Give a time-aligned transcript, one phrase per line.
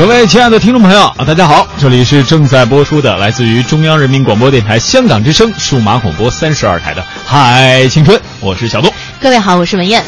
[0.00, 8.90] 各位亲爱的听众朋友，大家好，这里是正在播出的来自于中央人民广播电台香港之声数码广播三十二台的《嗨青春》，我是小东。
[9.20, 10.02] 各位好，我是文艳。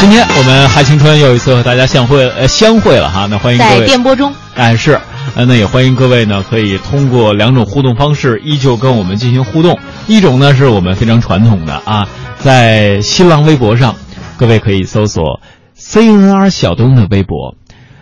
[0.00, 3.28] 今天我们《嗨青春》又一次和大家相会，呃，相会了哈。
[3.30, 5.00] 那欢迎各位在电波中，哎是，
[5.36, 9.78] 呃，那也欢迎各位呢，可以通过两种互动方式，依旧跟我们进行互动。
[10.08, 12.08] 一种呢是我们非常传统的啊，
[12.40, 13.94] 在新浪微博上，
[14.36, 15.40] 各位可以搜索
[15.78, 17.54] CNR 小东的微博。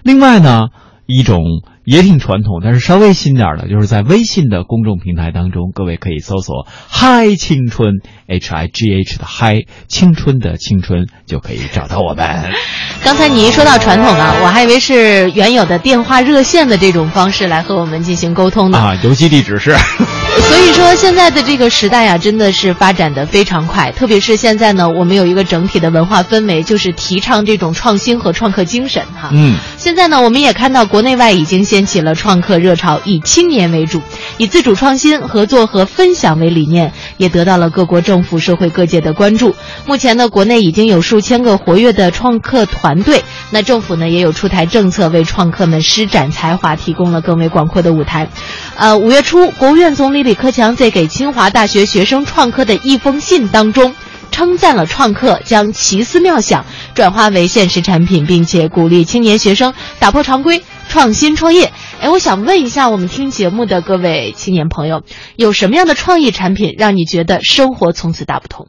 [0.02, 0.68] 另外呢，
[1.06, 1.42] 一种
[1.84, 7.94] 也挺传统，但是稍微新点的，就是在微信的公众平台当中，各位可以搜索“嗨青春
[8.28, 12.52] ”，H I G H 的嗨，青春的青春，就可以找到我们。
[13.02, 18.78] 刚才你一说到传统啊，我还以为是原有的电话热线的这种方式来和我们进行沟通呢。
[18.78, 19.74] 啊，邮寄地址是。
[20.40, 23.90] 所以说，现在的这个时代啊，真的是发展的非常快。
[23.92, 29.30] 特别是现在呢，我们有一个整体的文化氛围，就是提倡这种创新和创客精神哈。
[29.32, 29.56] 嗯。
[29.76, 34.00] 现在呢，我们也看到国内外已经掀起了创客热潮，以青年为主，
[34.36, 39.54] 以自主创新、合作和分享为理念，也得到了各国政府、社会各界的关注。
[39.86, 48.28] 目前呢，国内已经有数千个活跃的创客团队，那政府呢也有出台政策，为创客们施展才华提供了更为广阔的舞台。
[48.76, 53.94] 呃，五月初，国务院总理李克强在给清华大学学生创客的一封信当中，
[54.30, 61.72] 称赞了创客将奇思妙想转化为现实产品，并且鼓励青年学生打破常规、创新创业。
[62.02, 65.02] 哎，我想问一下，我们听节目的各位青年朋友，
[65.36, 68.68] 有什么样的创意产品让你觉得生活从此大不同？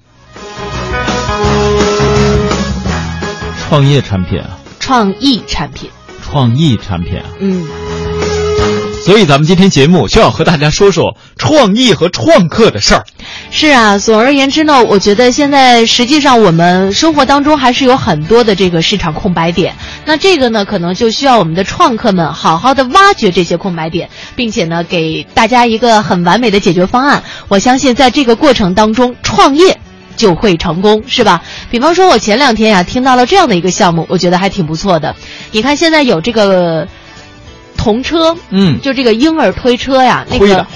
[3.67, 5.89] 创业产品啊，创意产品，
[6.21, 7.67] 创意产品啊，嗯。
[9.09, 13.03] 所以咱们今天节目就要和大家说说创意和创客的事儿。
[13.49, 19.73] 是啊，总而言之呢，我觉得现在实际上我们生活当中还是有很多的这个市场空白点。
[20.05, 27.23] 那这个呢，可能就需要我们的创客们好好的挖掘这些空白点，并且呢，给大家一个很完美的解决方案。
[27.47, 29.79] 我相信在这个过程当中，创业
[30.17, 31.41] 就会成功，是吧？
[31.71, 35.15] 比方说，我前两天呀听到了这样的一个项目，我觉得还挺不错的。
[35.51, 36.87] 你看，现在有这个。
[37.79, 40.67] 童车，嗯，就这个婴儿推车呀，那个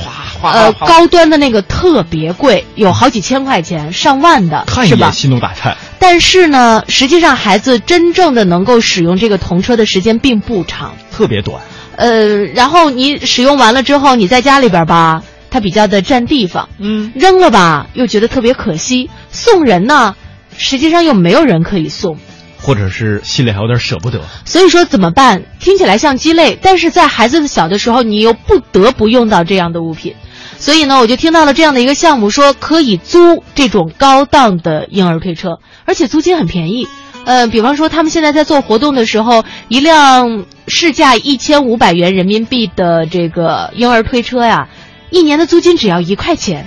[0.42, 5.76] 呃高端的那个特别贵，有好几千块钱、上万的，看一眼心都打颤。
[6.00, 11.62] 但是呢，实际上孩子真正的能够使用这个童车的时间并不长，特别短。
[11.98, 15.22] 呃，然后你使用完了之后，你在家里边吧，
[15.52, 20.16] 它比较的占地方，嗯，扔了吧又觉得特别可惜，送人呢，
[20.58, 22.18] 实际上又没有人可以送。
[22.64, 25.44] 或者是心里还有点舍不得，所以说怎么办？
[25.60, 30.16] 听起来像鸡肋，但是在孩子小的时候，你又不得不用到这样的物品，
[30.58, 36.88] 所以呢，我就听到了这样的一个项目，说可以租这种高档的婴儿推车，而且租金很便宜。
[37.26, 44.70] 呃，比方说他们现在在做活动的时候，一辆市价一千五百元人民币的这个婴儿推车呀，
[45.10, 46.66] 一年的租金只要一块钱，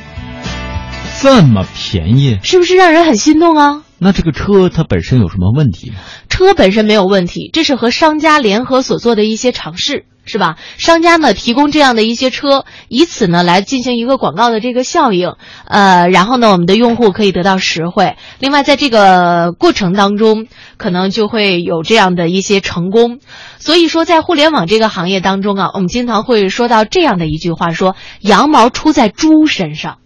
[1.22, 3.82] 这么便宜，是不是让人很心动啊？
[3.98, 5.96] 那这个车它本身有什么问题吗？
[6.28, 10.56] 车本身没有问题，这是和商家联合所做的一些尝试，是吧？
[10.76, 15.30] 商家呢提供这样的一些车，以此呢来进行一个广告的这个效应，
[15.66, 18.16] 呃，然后呢我们的用户可以得到实惠。
[18.38, 20.46] 另外在这个过程当中，
[20.76, 23.20] 可能就会有这样的一些成功。
[23.58, 29.96] 所以说，在互联网这个行业当中啊，我们经常会说到这样的一句话：说羊毛出在猪身上，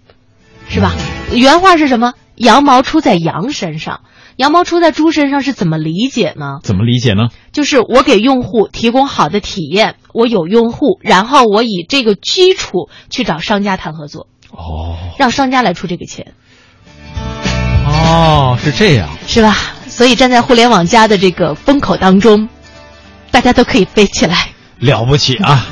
[0.69, 0.95] 是吧？
[1.33, 2.15] 原话是什么？
[2.37, 4.01] 羊毛出在羊身上，
[4.37, 6.61] 羊毛出在猪身上是怎么理解呢？
[6.63, 7.29] 怎么理解呢？
[7.53, 16.33] 就是我给用户提供好的体验，我有用户，然后我以这个基础去找商家谈合作，哦，让商家来出这个钱。
[17.87, 19.57] 哦，是这样，是吧？
[19.87, 22.49] 所以站在互联网加的这个风口当中，
[23.31, 24.49] 大家都可以飞起来，
[24.79, 25.67] 了不起啊！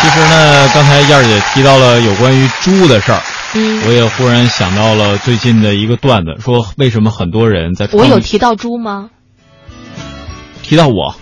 [0.00, 3.20] 其实呢，刚才燕儿姐提到了有关于猪的事儿。
[3.54, 9.10] 嗯，我也忽然想到了最近的一个段子，说为什么很多人在我有提到猪吗？
[10.62, 11.14] 提到我，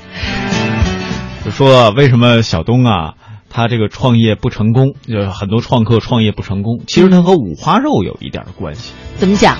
[1.44, 3.14] 就说为什么小东啊，
[3.48, 8.92] 他这个创业不成功，就很多创客创业不成功，其实他和五花肉有一点关系。
[9.18, 9.58] 怎么讲？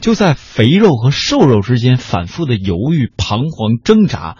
[0.00, 4.38] 就在肥肉和瘦肉之间反复的犹豫、彷徨、挣扎，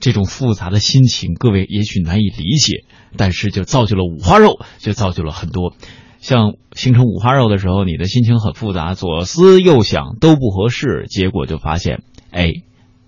[0.00, 2.84] 这种复杂的心情，各位也许难以理解，
[3.18, 5.74] 但是就造就了五花肉，就造就了很多。
[6.22, 12.52] 像形成五花肉的时候，你的心情很复杂，左思右想都不合适，结果就发现，哎，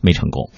[0.01, 0.51] 没成功。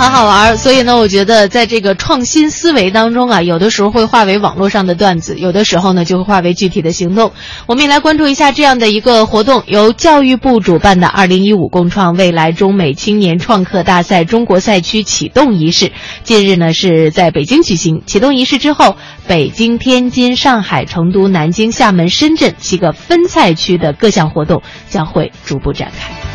[0.00, 0.56] 好好玩。
[0.56, 7.32] 所以呢，我觉得在这个创新思维当中啊，有的时候会化为网络上的段子，有的时候呢就会化为具体的行动。
[7.66, 15.92] 我们也来关注一下这样的一个活动，由教育部主办的二零一五共创未来中美青年创客大赛中国赛区启动仪式，
[16.24, 18.02] 近日呢是在北京举行。
[18.06, 18.96] 启动仪式之后，
[19.28, 26.29] 北京、天津、上海、成都、南京、厦门、深圳七个分赛区的各项活动将会逐步展开。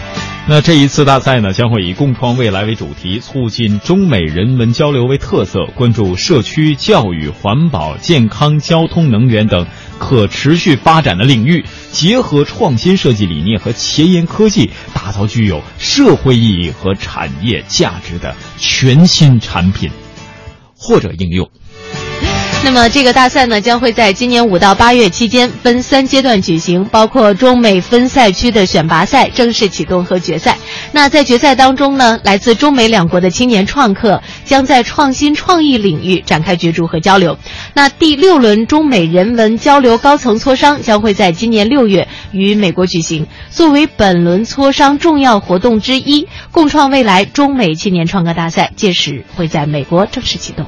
[0.47, 9.65] 那这一次大赛呢，将会以“共创未来”为主题，促进中美人文交流为特色，关注社区、教育、环保、健康、交通、能源等
[9.97, 19.89] 可持续发展的领域，结合创新设计理念和前沿科技，打造具有社会意义和产业价值的全新产品
[20.77, 21.49] 或者应用。
[22.65, 30.57] 那么这个大赛呢，将会在今年五到八月期间分三阶段举行，包括中美分赛区的选拔赛、正式启动和决赛。
[30.91, 37.37] 那在决赛当中呢，来自中美两国的青年创客将在创新创意领域展开角逐和交流。
[37.75, 43.27] 那第六轮中美人文交流高层磋商将会在今年六月于美国举行。
[43.51, 50.65] 作为本轮磋商重要活动之一，共创未来中美青年创客大赛届时会在美国正式启动。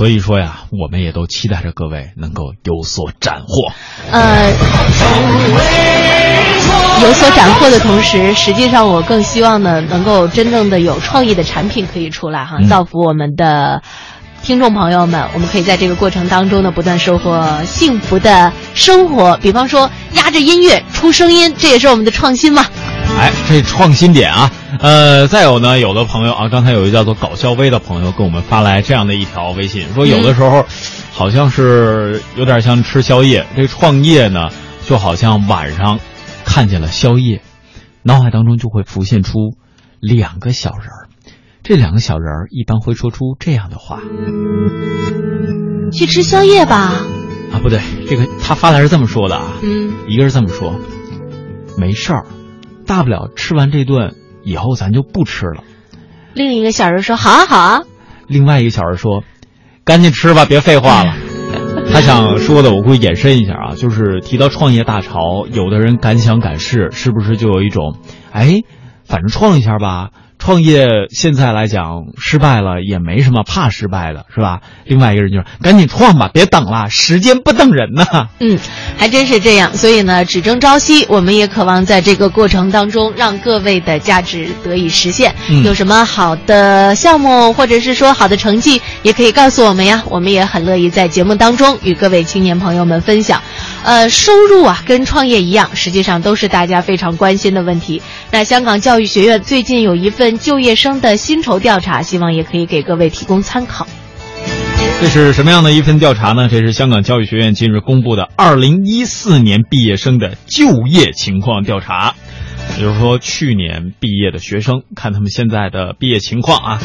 [0.00, 3.70] 所以说呀，我们也都期待着各位能够有所斩获。
[4.10, 4.50] 呃，
[7.02, 13.82] 有所斩获的同时，实际上我更希望呢，能够真正的有创意的产品可以出来哈，造福我们的
[14.42, 15.28] 听众朋友们。
[15.34, 19.36] 我们可以在这个过程当中呢，不断收获幸福的生活。
[19.42, 22.64] 比方说，压着音乐出声音，这也是我们的创新嘛。
[23.18, 24.50] 哎，这创新点啊！
[24.80, 30.64] 呃，再有呢，有的朋友啊，刚才有一个叫做搞笑微的朋友给我们发来这样的一条微信，说有的时候，
[31.12, 33.46] 好像是有点像吃宵夜。
[33.56, 34.48] 这创业呢，
[34.86, 36.00] 就好像晚上
[36.46, 37.42] 看见了宵夜，
[38.02, 39.54] 脑海当中就会浮现出
[40.00, 41.08] 两个小人儿。
[41.62, 44.00] 这两个小人儿一般会说出这样的话
[45.92, 47.04] ：“去吃宵夜吧。”
[47.52, 49.52] 啊，不对，这个他发来是这么说的啊。
[49.62, 50.80] 嗯，一个是这么说，
[51.76, 52.24] 没事儿。
[52.90, 55.62] 大不了吃完这顿以后咱就不吃了。
[56.34, 57.82] 另一个小人说：“好啊，好啊。”
[58.26, 59.22] 另外一个小人说
[59.86, 61.14] ：“赶紧吃吧，别废话了。”
[61.92, 67.96] 他想说的，我会延伸一下啊，就是提到创业大潮，有的人敢想敢试，是不是就有一种，
[68.32, 68.62] 哎，
[69.04, 70.10] 反正创一下吧。
[70.40, 74.60] 创业现在来讲失败了也没什么，怕失败的是吧？
[74.86, 78.58] 另外一个人就说：“赶紧创吧，别等了，时间不等人呐。”嗯，
[78.96, 79.76] 还真是这样。
[79.76, 85.34] 所以呢，只争朝夕，我们也渴望在这个过程当中让各位的价值得以实现。
[85.62, 90.02] 有什么好的项目或者是说好的成绩，也可以告诉我们呀。
[90.06, 93.42] 我们也很乐意在节目当中与各位青年朋友们分享。
[93.84, 98.00] 呃，收入啊，跟创业一样，实际上都是大家非常关心的问题。
[98.30, 100.29] 那香港教育学院最近有一份。
[100.38, 103.86] 就业生的薪酬调查，希望也可以给各位提供参考。
[105.00, 106.48] 这是什么样的一份调查呢？
[106.48, 112.14] 这是香港教育学院近日公布的二零一四年毕业生的就业情况调查。
[112.76, 116.80] 也就是说，去年毕业的学生，看他们现在的毕业情况啊。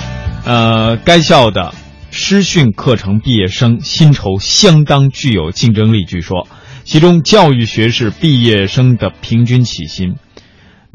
[0.46, 1.74] 呃，该校的
[2.10, 6.06] 师训课程毕业生薪酬相当具有竞争力。
[6.06, 6.48] 据说，
[6.86, 10.16] 其中教育学士毕业生的平均起薪。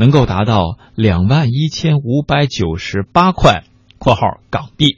[0.00, 3.64] 能够达到两万一千五百九十八块
[4.00, 4.96] （括号港币），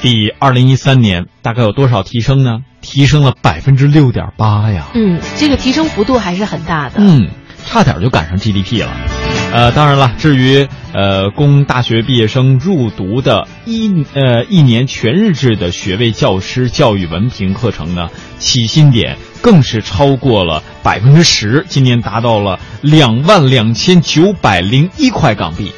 [0.00, 2.60] 比二零一三年大概有多少提升呢？
[2.80, 4.86] 提升了百分之六点八呀！
[4.94, 6.94] 嗯，这个提升幅度还是很大的。
[6.98, 7.28] 嗯，
[7.66, 9.27] 差点就赶上 GDP 了。
[9.50, 19.16] 呃，当然了，至于呃供大学毕业生入读的一呃一年全日制的学位教师教育文凭课程呢，起薪点。
[19.40, 25.70] 更是超过了百分之十，今年达到了两万两千九百零一块港币，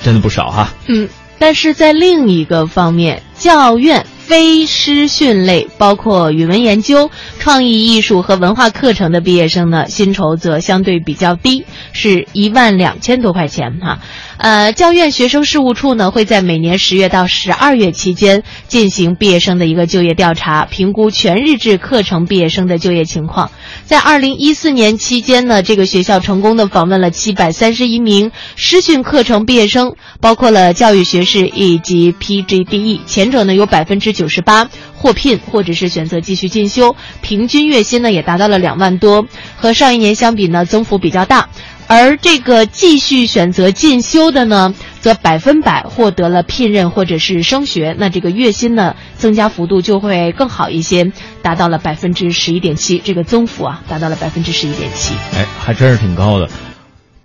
[0.00, 0.72] 真的不少哈。
[0.86, 1.08] 嗯，
[1.40, 4.06] 但是在另一个方面，教院。
[4.30, 7.10] 非师训类，包括语文研究、
[7.40, 13.98] 创意艺术和文化课程的毕业生呢，薪酬则相对比较低，是一万两千多块钱哈。
[14.36, 23.50] 呃，教院学生事务处呢会在每年十月到十二月期间进行毕业生的一个就业调查，评估全日制课程毕业生的就业情况。
[23.84, 34.14] 在二零一四年期间呢，这个学校成功的访问了七百三十一名师训课程毕业生，包括了教育学士以及 PGDE，前者呢有百分之。
[34.20, 41.48] 九十八获聘，或者是选择继续进修，平均月薪呢也达到了两万多，和上一年相比呢增幅比较大。
[41.86, 51.10] 而这个继续选择进修的呢，则百分百获得了聘任或者是升学，那这个月薪呢增加幅度就会更好一些，
[51.40, 55.14] 达到了百分之十一点七，这个增幅啊达到了百分之十一点七。
[55.34, 56.48] 哎，还真是挺高的。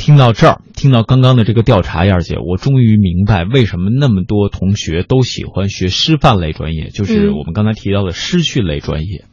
[0.05, 9.25] 听到这儿，听到刚刚的这个调查，燕儿姐，我终于明白为什么那么多同学都喜欢学师范类专业，就是我们刚才提到的师训类专业。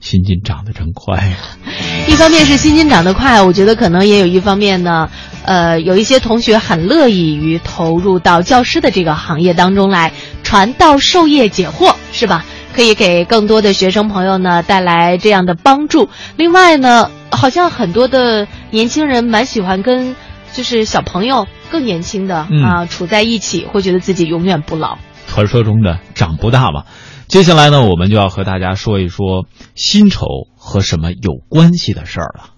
[0.00, 1.36] 薪金涨得真快呀！
[2.08, 5.08] 一方面是薪金涨得快，我觉得可能也有一方面呢，
[5.44, 10.12] 呃，有一些同学很乐意于投入到教师的这个行业当中来，
[10.42, 12.44] 传道授业解惑，是吧？
[12.74, 16.08] 可以给更多的学生朋友呢带来这样的帮助。
[16.36, 20.14] 另外呢，好像很多的年轻人蛮喜欢跟
[20.52, 24.98] 就是小朋友更年轻的啊处在一起，会觉得自己永远不老。
[25.26, 26.84] 传说中的长不大嘛。
[27.28, 29.46] 接下来呢，我们就要和大家说一说
[29.76, 32.50] 薪酬和什么有关系的事儿了。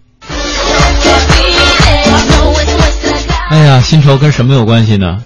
[3.51, 5.23] 哎呀，薪酬跟什么有关系呢？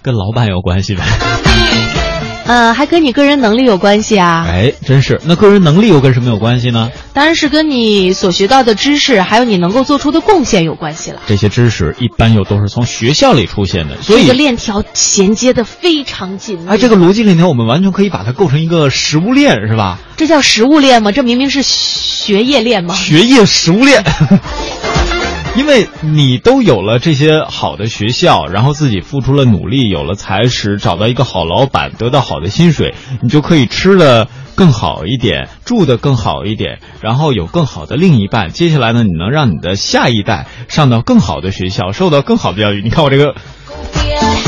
[0.00, 1.02] 跟老板有关系呗。
[2.48, 4.46] 呃，还跟你个人能力有关系啊！
[4.48, 5.20] 哎，真是。
[5.26, 6.90] 那个人能力又跟什么有关系呢？
[7.12, 11.20] 当然是跟你所学到的知识，还有你能够做出的贡献有关系了。
[11.26, 16.70] 这些知识一般又都是从学校里出现的，所以这个链条衔接的非常紧密。
[16.70, 19.98] 哎，这个逻辑链条，我们完全可以把它构成一个食物链，是吧？
[20.16, 21.12] 这叫食物链吗？
[21.12, 22.94] 这明明是学业链吗？
[22.94, 24.02] 学业食物链。
[25.58, 38.50] 因为你都有了这些好的学校，然后自己付出了努力，有了才识，找到一个好老板，得到好的薪水，你就可以吃的更好一点，住的更好一点，然后有更好的另一半。
[38.50, 42.80] 接下来呢，你能让你的下一代上到更好的学校，受到更好的教育。
[42.80, 43.34] 你看我这个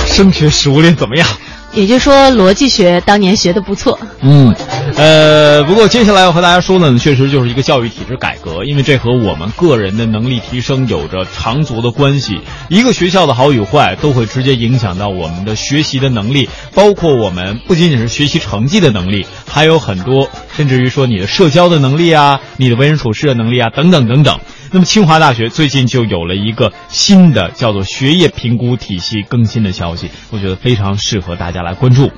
[0.06, 1.26] 升学食物链怎么样？
[1.72, 3.98] 也就是说，逻辑学当年学的不错。
[4.20, 4.54] 嗯，
[4.96, 12.40] 呃，不过接下来要和大家说的呢，确实就是一个教育体制改革，因为这和我们个人的能力提升有着长足的关系。
[12.68, 24.40] 一个学校的好与坏，都会直接影响到我们的学习的能力，包括我们不仅仅是学习成绩的能力，还有很多，甚至于说你的社交的能力啊，你的为人处事的能力啊，等等等等。
[24.72, 32.12] 那么，清华大学最近就有了一个新的叫做学业评估体系更新的消息，我觉得非常适合大家来关注。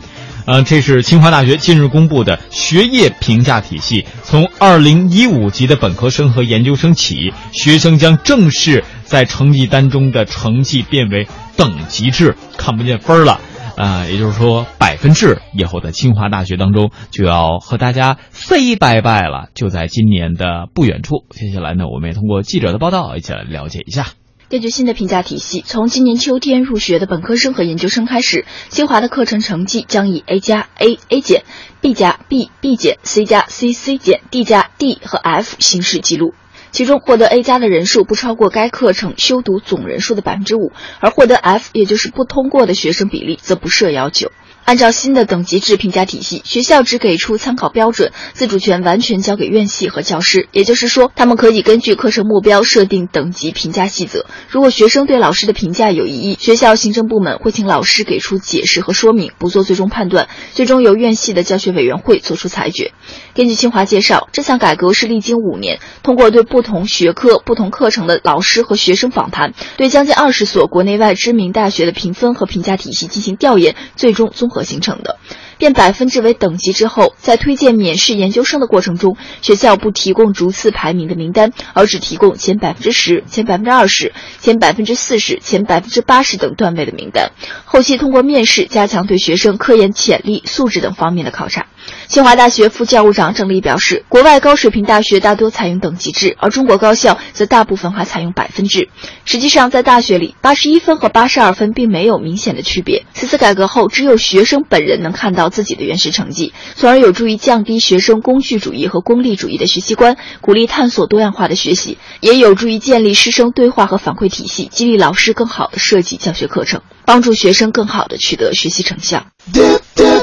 [0.44, 13.40] 呃，这是清华大学近日公布的学业评价体系，从二零一五级的本科生和研究生起，学生将正式在成绩单中的成绩变为等级制，看不见分儿了。
[13.76, 21.24] 啊，也就是说，百分制以后的清华大学当中就要和大家 say 拜拜了，就在今年的不远处。
[21.30, 24.08] 接下来呢，我们也通过记者的报道一起来了解一下。
[24.50, 31.44] 根据新的评价体系，从今年秋天入学的本科生和研究生开始，清华的课程成绩将以 A 加、A、A 减、
[31.80, 36.34] B 加、B、B 减、C 加、C、C 减、D 加、D 和 F 形式记录。
[36.72, 44.32] 其中获得 A 加的人数不超过该课程修读总人数的百分之五，而获得 F 也就是不通过的学生比例则不设要求。
[44.64, 50.48] 按照新的等级制评价体系，学校只给出参考标准，自主权完全交给院系和教师。
[50.52, 54.24] 也就是说，他们可以根据课程目标设定等级评价细则。
[54.48, 62.92] 如果学生对老师的评价有异议，学校行政部门会请老师给出解释和说明，不做最终判断，最终由院系的教学委员会作出裁决。
[63.34, 75.18] 根据清华介绍，这项改革是历经五年，通过对不同学科、不同课程的老师和学生访谈，对将近二十所国内外知名大学的评分和评价体系进行调研，最终综合形成的。
[75.62, 87.30] 变百分制为等级之后，在推荐免试研究生的过程中，学校不提供逐次排名的名单，而只提供前百分之十、前百分之二十、前百分之四十、前百分之八十等段位的名单。
[87.64, 91.68] 后期通过面试加强对学生科研潜力、素质等方面的考察。
[92.08, 98.88] 清华大学副教务长郑丽表示，国外高水平大学大多采用等级制，而中国高校则大部分还采用百分制。
[99.24, 103.04] 实际上，在大学里，八十一分和八十二分并没有明显的区别。
[103.14, 119.26] 此次改革后，只有学生本人能看到自己的原始成绩，从而有助于降低学生工具主义和功利主义的学习观，鼓励探索多样化的学习，也有助于建立师生对话和反馈体系，激励老师更好的设计教学课程，帮助学生更好的取得学习成效。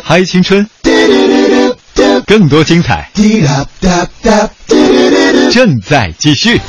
[0.03, 0.67] 嗨，青春，
[2.25, 3.11] 更多精彩
[5.51, 6.59] 正在继续。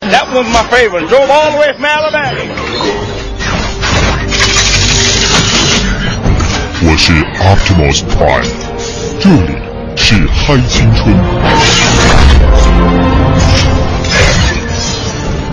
[0.00, 1.08] That was my favorite.
[1.08, 3.15] Drove all the way from Alabama.
[6.88, 7.12] 我是
[7.42, 8.46] Optimus Prime，
[9.18, 9.58] 这里
[9.96, 11.12] 是嗨青春。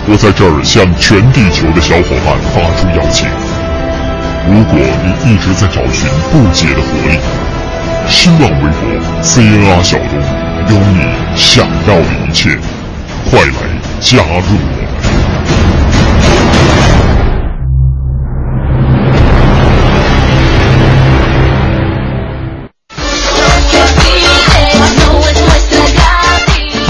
[0.06, 3.28] 我在这儿向全地球的小伙伴发出邀请：
[4.48, 7.18] 如果你一直在找寻不解的活力，
[8.08, 10.13] 新浪微博 CNR 小东
[10.70, 11.02] 有你
[11.36, 12.60] 想要的一切，
[13.32, 13.58] 快来
[14.00, 14.83] 加入我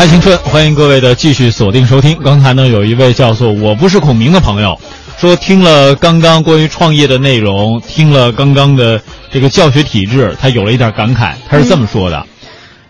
[0.04, 2.18] 嗨，青春，欢迎各位的继续锁定收听。
[2.22, 4.78] 刚才呢，有一位叫做“我不是孔明”的朋友，
[5.18, 11.36] 说听了刚刚关于创业的内容，听了刚刚的这个教学体制，他有了一点感慨。
[11.48, 12.28] 他是这么说的：“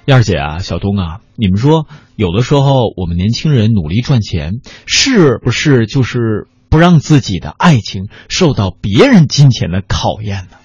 [0.09, 4.53] 燕儿姐啊，小东啊，你们说，有的时候我们年轻人努力赚钱，
[4.87, 10.57] 是不是就是不让自己的爱情受到别人金钱的考验呢？”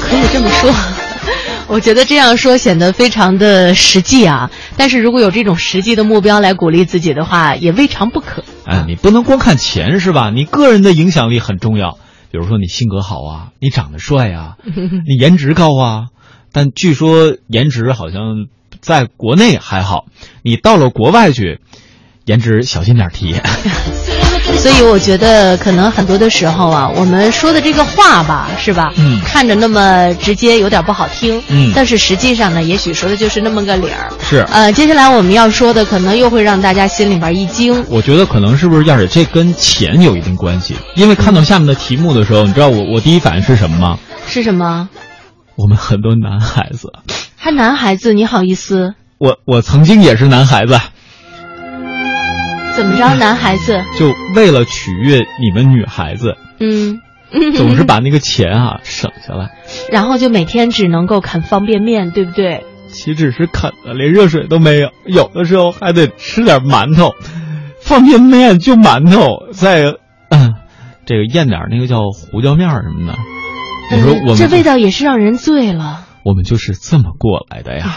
[0.00, 0.72] 可以这么说。
[1.68, 8.44] 我觉得这样说显得非常的实际啊，但是如果有这种实际的目标来鼓励自己的话，也未尝不可。
[8.64, 10.30] 哎，你不能光看钱是吧？
[10.30, 11.98] 你个人的影响力很重要。
[12.30, 16.06] 比如说你性格好啊，你长得帅啊， 你颜值高啊。
[16.52, 18.46] 但据说颜值好像
[18.80, 20.06] 在国内还好，
[20.42, 21.60] 你到了国外去，
[22.24, 23.34] 颜值小心点提。
[24.58, 28.92] 所以我觉得，可能很多的时候啊，我们说的这个话吧，是吧？
[28.96, 29.20] 嗯。
[29.24, 31.40] 看着那么直接，有点不好听。
[31.48, 31.72] 嗯。
[31.74, 34.12] 但是实际上呢，也许说的就是那么个理儿。
[34.20, 34.44] 是。
[34.50, 37.84] 呃，接下来我们要说的，可能又会让大家心里边一惊。
[37.88, 40.74] 我觉得可能是不是要是，这跟钱有一定关系？
[40.96, 43.98] 因为看到下面的题目的时候，你知道我我第一反应是什么吗？
[44.26, 44.88] 是什么？
[45.56, 46.92] 我们很多男孩子。
[47.36, 48.12] 还男孩子？
[48.12, 48.94] 你好意思？
[49.18, 50.78] 我我曾经也是男孩子。
[52.78, 57.00] 怎么着，男孩子 就为了取悦你们女孩子，嗯，
[57.56, 59.50] 总是把那个钱啊省下来，
[59.90, 62.64] 然后就每天只能够啃方便面，对不对？
[62.86, 67.10] 岂止是啃的，连热水都没有，有的时候还得吃点馒头，
[67.82, 69.94] 方便面就馒头，再
[70.30, 70.54] 嗯，
[71.04, 73.18] 这个咽点那个叫胡椒面什么的。
[73.90, 76.04] 你说我们这味道也是让人醉了。
[76.24, 77.96] 我们就是这么过来的呀。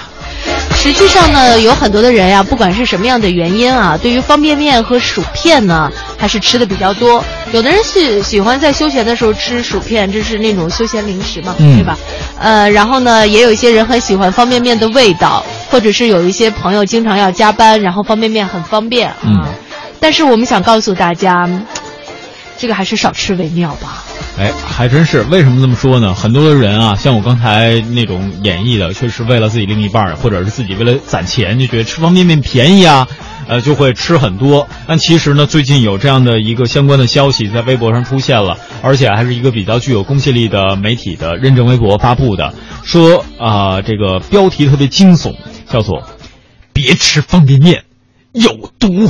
[0.82, 7.24] 实际上呢，有很多的人呀，不管是什么样的原因啊，对于方便面和薯片呢，还是吃的比较多。
[7.54, 11.96] 有的人喜喜欢在休闲的时候吃薯片，这是那种休闲零食嘛，对吧？
[12.40, 19.48] 呃，然后呢，也有一些人很喜欢方便面的味道，或者是有一些朋友经常要加班，然后方便面很方便啊。
[20.00, 21.48] 但是我们想告诉大家，
[22.62, 24.04] 这个还是少吃为妙吧。
[24.38, 25.24] 哎，还真是。
[25.24, 26.14] 为什么这么说呢？
[26.14, 33.08] 很多的人啊，像我刚才那种演绎的，确实为了自己另一半，或者是自己为了攒钱，就觉得吃方便面便宜啊，
[33.48, 34.68] 呃，就会吃很多。
[34.86, 45.34] 但其实呢，最近有这样的一个相关的消息在微博上出现了，而且还是一个比较具有公信力的媒体的认证微博发布的，说啊，这个标题特别惊悚，
[45.68, 46.04] 叫做
[46.74, 47.86] “别吃方便面，
[48.34, 49.10] 有毒”。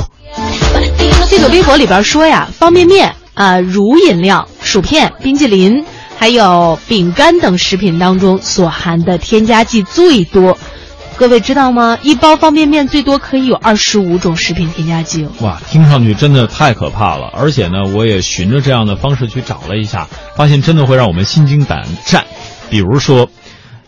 [1.28, 3.14] 这个微博里边说呀，方便面。
[3.34, 5.84] 啊，乳饮料、薯片、冰淇淋，
[6.18, 10.58] 还有饼干等食品当中所含的添加剂最多，
[11.16, 11.98] 各位知道吗？
[12.02, 15.26] 一包方便面最多可以有二十五种食品添加剂。
[15.40, 17.28] 哇，听上去真的太可怕了！
[17.32, 22.24] 而且呢，我也循着这样的方式去找了一下，发现真的会让我们心惊胆战。
[22.68, 23.30] 比如说，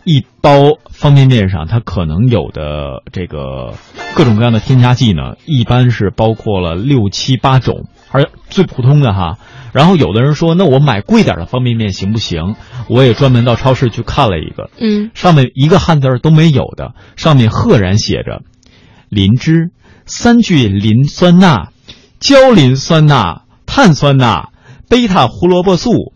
[0.05, 3.75] 一包方便面上它可能有的这个
[4.15, 7.89] 各种各样的添加剂呢，一般是包括了六七八种。
[8.15, 9.39] 而最普通的哈，
[9.73, 12.55] 然后有的人说，那我买贵点的方便面行不行？
[12.89, 18.43] 我也专门到超市去看了一个，嗯，上面一个汉字都没有的，上面赫然写着
[19.11, 19.73] “磷脂、
[20.07, 21.73] 三聚磷酸钠、
[22.21, 24.51] 焦磷酸钠、碳酸钠、
[24.89, 26.13] 贝塔胡萝卜素”，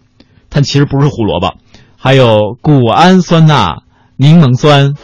[0.51, 1.57] 它其实不是胡萝卜，
[1.97, 3.83] 还有谷氨酸钠、
[4.17, 4.95] 柠檬酸。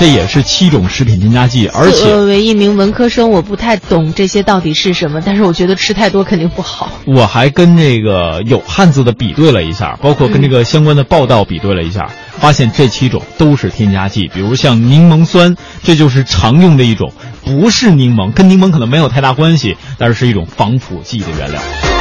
[0.00, 6.90] 这也是七种食品添加剂，而且作为一名文科生，我不太懂这些到底是什么，但是我觉得吃太多肯定不好。
[7.04, 14.26] 我还跟这个有汉字的比对了一下，包括跟这个相关的报道比对了一下，发现这七种都是添加剂。
[14.32, 17.12] 比如像柠檬酸，这就是常用的一种，
[17.44, 21.60] 不是柠檬，跟柠檬可能没有太大关系，但是是一种防腐剂的原料。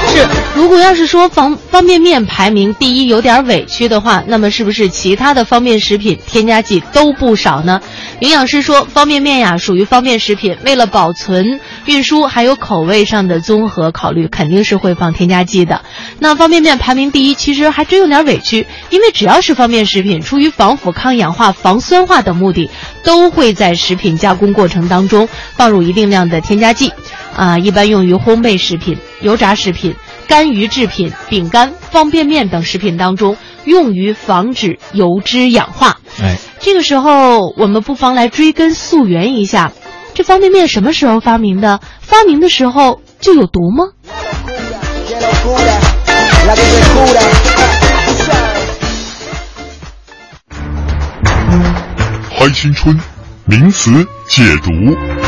[0.09, 7.81] 是，如果要是说方方便面排名第一有点委屈的话，那么是不是其他的方便食品添加剂都不少呢？
[8.19, 15.84] 营养师说，方便面呀属于方便食品，为了保存、运输还有口味上的综合考虑，肯定是会放添加剂的。
[16.19, 22.69] 那方便面排名第一，其实还真有点委屈，因为只要是方便食品，出于防腐、抗氧化、防酸化等目的，
[23.05, 26.91] 都会在食品加工过程当中放入一定量的添加剂。
[27.36, 29.95] 啊，一般用于烘焙食品、油炸食品、
[30.29, 35.97] 干鱼制品、饼干、方便面等食品当中，用于防止油脂氧化。
[36.21, 39.71] 哎，这个时候我们不妨来追根溯源一下，
[40.13, 41.81] 这方便面什么时候发明的？
[41.99, 43.85] 发明的时候就有毒吗？
[52.29, 52.97] 嗨青春，
[53.45, 55.18] 名词解读。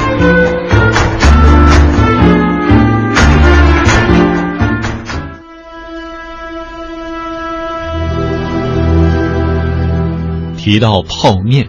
[10.71, 11.67] 提到泡面，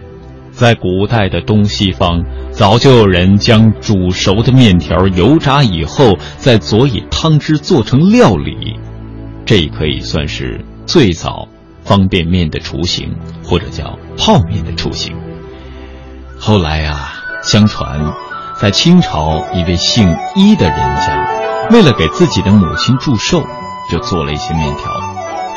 [0.53, 8.79] 在古代的东西方早就有人将煮熟的面条油炸以后，再佐以汤汁做成料理，
[9.45, 11.45] 这可以算是最早
[11.83, 13.13] 方便面的雏形，
[13.43, 15.13] 或者叫泡面的雏形。
[16.39, 17.11] 后来啊，
[17.43, 17.99] 相传，
[18.57, 23.43] 在清朝一位姓伊的人家，为了给自己的母亲祝寿，
[23.91, 24.89] 就做了一些面条，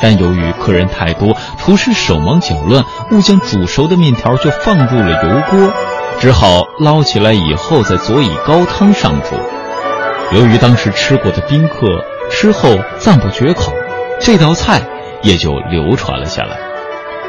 [0.01, 5.73] 但由于客人太多，厨师手忙脚乱，误将煮熟的面条就放入了油锅。
[6.19, 9.39] 只好捞起来以后再佐以高汤上桌。
[10.31, 11.87] 由于当时吃过的宾客
[12.29, 13.71] 吃后赞不绝口，
[14.19, 14.81] 这道菜
[15.21, 16.57] 也就流传了下来。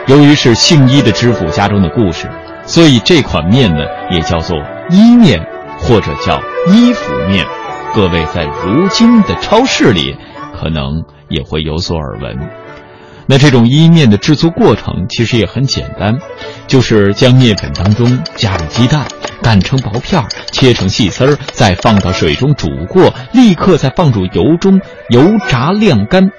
[0.07, 2.31] 由于是姓伊的知府家中的故事，
[2.64, 4.57] 所以这款面呢也叫做
[4.88, 5.38] 伊面，
[5.78, 7.46] 或者叫伊府面。
[7.94, 10.16] 各位在如今的超市里
[10.59, 12.36] 可能也会有所耳闻。
[13.26, 16.18] 那这种伊面的制作过程其实也很简单，
[16.66, 19.06] 就是将面粉当中加入鸡蛋，
[19.42, 26.30] 擀成薄片儿，切成细丝儿，再放到水中煮过，立刻再放入油中油炸晾干。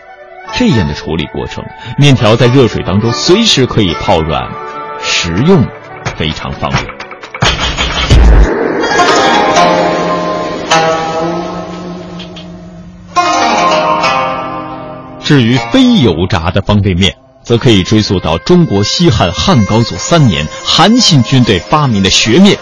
[0.55, 1.63] 这样的处理过程，
[1.99, 4.49] 面条在热水当中随时可以泡软，
[4.99, 5.63] 食用
[6.17, 6.98] 非常方便。
[15.29, 22.57] 至于非油炸的方便面，则可以追溯到中国西汉汉高祖三年，韩信军队发明的学面。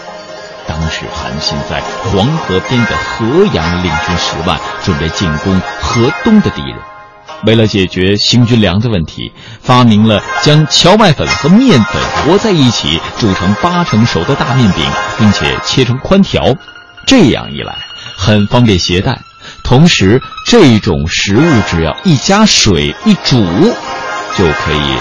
[0.66, 6.76] 当时韩信在黄河边的河阳领军十万，准备进攻河东的敌人。
[7.46, 14.84] 为了解决行军粮的问题，发明了将荞麦粉和面粉和在一起煮成八成熟的大面饼，
[15.18, 16.54] 并且切成宽条。
[17.06, 17.74] 这样一来，
[18.14, 19.18] 很方便携带。
[19.68, 23.36] 同时，这种食物只要一加水一煮，
[24.34, 24.98] 就可以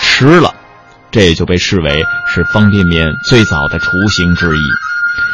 [0.00, 0.52] 吃了，
[1.12, 4.60] 这也就被视为是方便面最早的雏形之一。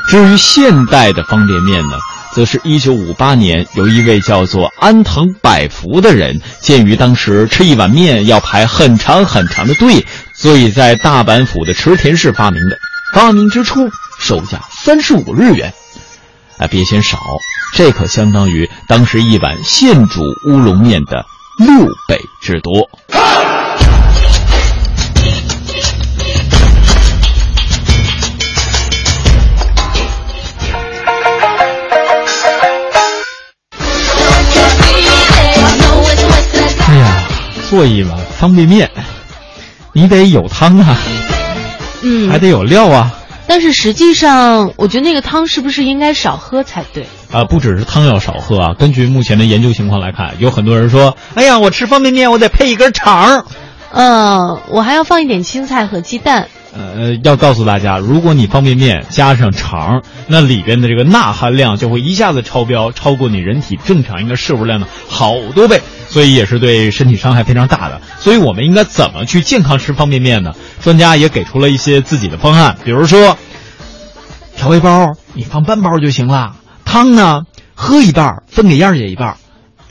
[0.09, 1.97] 至于现代的方便面呢，
[2.35, 12.77] 则是一九五八年有一位叫做安藤百福的人，鉴于当时吃一碗面要排很长很长的队，所以在大阪府的池田市发明的。
[13.15, 15.73] 发明之初，售价三十五日元。
[16.59, 17.19] 啊，别嫌少，
[17.77, 21.27] 这可相当于当时一碗现煮乌龙面的
[21.59, 22.89] 六倍之多。
[36.89, 37.29] 哎呀，
[37.69, 38.91] 做一碗方便面，
[39.93, 40.97] 你得有汤啊，
[42.03, 43.13] 嗯，还得有料啊。
[43.47, 47.07] 但是实际上，我觉得那个汤是不是应该少喝才对？
[47.37, 48.75] 啊，不只是汤要少喝啊。
[48.79, 53.45] 根据目前的研究情况来看，有很多人说：“哎呀，我吃方便面我得配一根肠。”
[53.93, 56.49] 嗯，我还要放一点青菜和鸡蛋。
[56.75, 68.01] 呃，要告诉大家，如果你方便面加上肠，那里边的这个钠含量就会一下子超标，超过你人体正常应该摄入量的好多倍，所以也是对身体伤害非常大的。
[68.19, 70.55] 所以我们应该怎么去健康吃方便面呢？
[70.81, 73.37] 专家也给出了一些自己的方案，比如说，
[74.57, 76.57] 调味包你放半包就行了，
[76.97, 77.43] 汤呢
[77.75, 79.37] 喝一半，分给燕儿姐一半，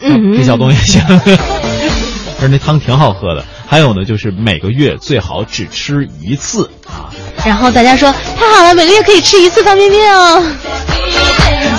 [0.02, 1.04] 嗯，给小东也行。
[2.40, 3.46] 但是那汤挺好喝的。
[3.68, 7.14] 还有呢，就是每个月最好只吃一次啊。
[7.46, 10.44] 然后大家说太好了，每个月可以吃一次方便面哦。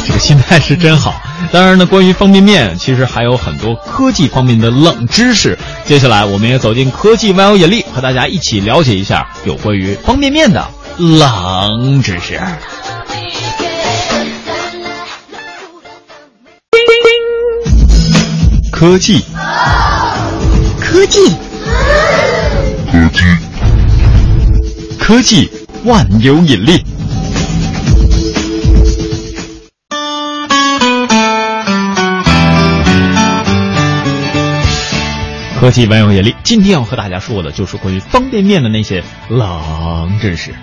[0.06, 1.20] 这个心态是真好。
[1.50, 5.58] 当然呢，关于方便面，其实还有很多科技方面的冷知识。
[5.84, 12.40] 接下来，我们也走进科技万有引力，和大家一起了解一下有关于方便面的冷知识。
[18.78, 19.24] 科技，
[20.78, 21.18] 科技。
[22.92, 23.24] 科技，
[24.98, 25.50] 科技
[25.84, 26.84] 万有引力。
[35.58, 40.54] 科技万有引力，今天要和大家说的就是关于方便面的那些冷知识。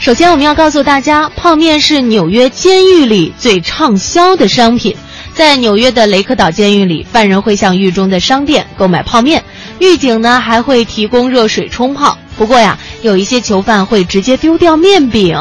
[0.00, 4.96] 首先，我们要告诉大家，泡面是纽约监狱里最畅销的商品。
[5.34, 9.42] 在纽约的雷克岛监狱里，犯人会向狱中的商店购买泡面。
[9.78, 15.36] 狱警呢还会提供热水冲泡，不过呀，有一些囚犯会直接丢掉面饼，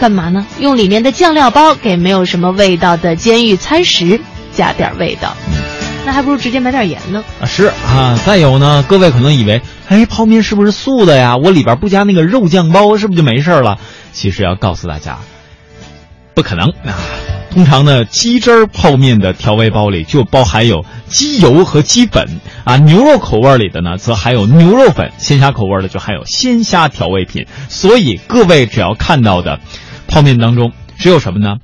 [0.00, 0.46] 干嘛呢？
[0.58, 4.20] 用里面的酱料包给没有什么味道的监狱餐食
[4.52, 5.36] 加点味道，
[6.04, 7.22] 那还不如直接买点盐呢。
[7.40, 8.18] 啊，是啊。
[8.24, 11.36] 再有呢，各位可能以为，哎，泡面是不是素的呀？
[11.36, 13.78] 我里边不加那个肉酱包，是不是就没事了？
[14.12, 15.18] 其实要告诉大家，
[16.34, 16.98] 不可能啊。
[17.52, 27.46] 通常呢，鸡汁儿泡面的调味包里就包含有鸡油和鸡粉啊，牛肉口味里的呢，则含有牛肉粉；鲜虾口味的就含有鲜虾调味品。
[27.68, 29.60] 所以各位只要看到的
[30.08, 31.56] 泡面当中只有什么呢？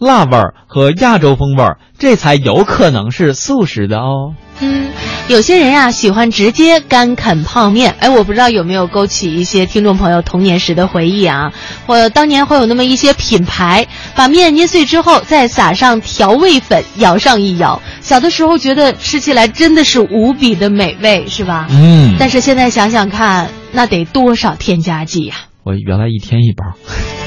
[0.00, 4.34] 辣味儿和亚洲风味儿，这才有可能是素食的哦。
[4.60, 4.90] 嗯，
[5.28, 11.52] 有些人呀、喜欢直接干啃泡面，哎，我不知道有没有勾起一些听众朋友童年时的回忆啊？
[11.86, 21.66] 我当年会有那么一些品牌，把面捏碎之后再撒上调味粉，摇上一摇，小的时候觉得吃起来真的是无比的美味，是吧？
[21.70, 25.34] 嗯，但是现在想想看，那得多少添加剂呀、
[25.64, 26.64] 我原来一天一包，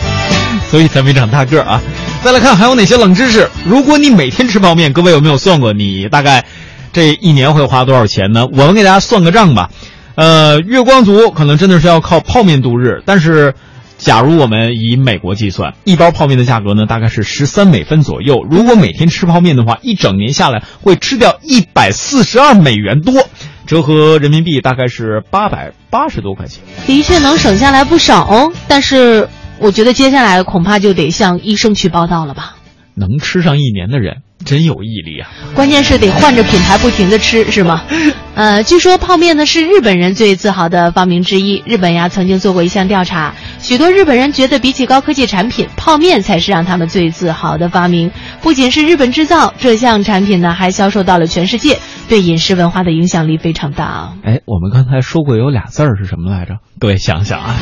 [0.72, 1.82] 所以才没长大个儿啊。
[2.24, 3.48] 再来看还有哪些冷知识？
[3.66, 6.44] 如果你每天吃泡面，各位有没有算过你大概
[6.96, 8.48] 这一年会花多少钱呢？
[8.54, 9.70] 我们给大家算个账吧。
[10.16, 13.54] 呃，月光族可能真的是要靠泡面度日，但是。
[13.98, 18.46] 假如我们以美国计算，一包泡面的价格呢，大概是十三美分左右。
[18.52, 23.14] 如果每天吃泡面的话，一整年下来会吃掉一百四十二美元多，
[23.66, 26.62] 折合人民币大概是八百八十多块钱。
[26.86, 29.30] 的确能省下来不少哦，但是
[29.60, 32.55] 我觉得接下来恐怕就得向医生去报道了吧。
[32.96, 35.30] 能吃上一年的人真有毅力啊！
[35.54, 37.84] 关键是得换着品牌不停的吃，是吗？
[38.36, 41.64] 呃，据说泡面呢是日本人最自豪的发明之一。
[41.66, 48.12] 日本呀曾经做过一项调查，许多日本人觉得比起高科技产品，泡面才是让他们最自豪的发明。
[48.42, 51.80] 不仅是日本制造，这项产品呢还销售到了全世界，
[52.10, 54.14] 对饮食文化的影响力非常大啊。
[54.24, 56.58] 哎，我们刚才说过有俩字儿是什么来着？
[56.80, 57.56] 各位想想啊。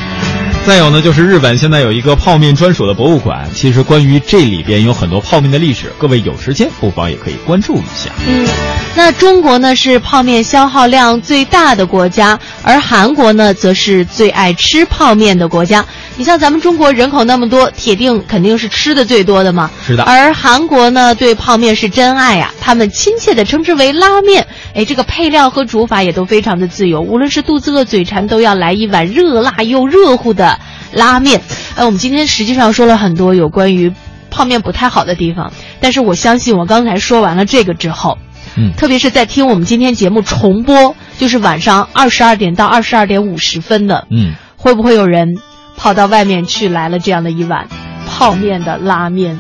[0.66, 3.50] 再有呢，就是日本现在有一个泡面专属的博物馆。
[3.54, 8.10] 其实关于这里边有很多泡面的历史，各位有时间不妨也可以关注一下。
[8.26, 8.48] 嗯，
[8.96, 15.86] 那中国呢是泡面消耗量最大的国家，而韩国呢则是最爱吃泡面的国家。
[16.16, 19.70] 你像咱们中国人口那么多，铁定肯定是吃的最多的嘛。
[19.86, 20.04] 是的。
[20.04, 24.48] 而韩国呢对泡面是真爱呀、他们亲切的称之为拉面。
[24.74, 30.53] 哎，这个配料和煮法也都非常的自由，无论是肚子饿、嘴馋，都要来一碗热辣又热乎的
[30.92, 31.42] 拉面。
[31.76, 33.94] 呃，我们今天实际上说了很多有关于
[34.30, 38.18] 泡面不太好的地方，但是我相信我刚才说完了这个之后。
[38.56, 45.40] 嗯，特别是在听我们今天节目重播，就是晚上二十二点到二十二点五十分的，嗯，会不会有人
[45.76, 47.68] 跑到外面去来了这样的一碗
[48.06, 49.40] 泡面的拉面？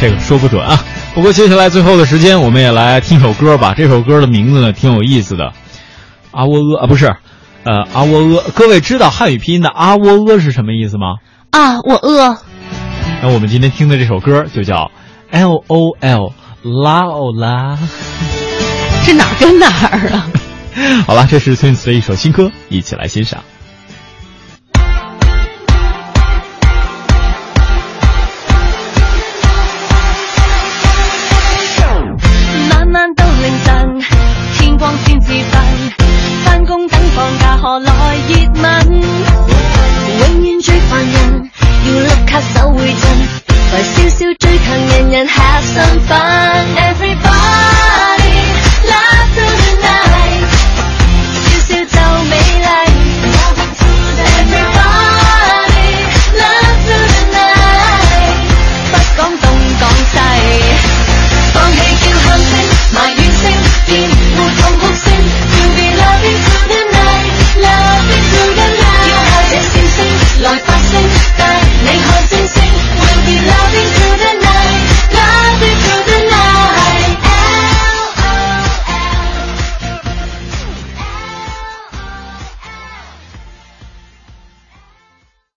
[0.00, 0.82] 这个说不准啊。
[1.14, 3.74] 不过接下来最后的时间，我们也来听首歌吧。
[3.76, 5.52] 这首歌的名字呢挺有意思的，
[6.30, 7.16] 阿窝阿啊不是，
[7.66, 8.44] 呃阿窝呃。
[8.54, 11.16] 各位知道汉语拼音的阿窝呃是什么意思吗？
[11.50, 12.38] 啊，我饿。
[13.22, 14.90] 那我们今天听的这首歌就叫
[15.30, 17.76] L O L 拉欧拉。
[19.04, 20.30] 这哪儿跟哪儿啊？
[21.06, 23.42] 好了，这是 Twins 的一首新歌，一起来欣赏。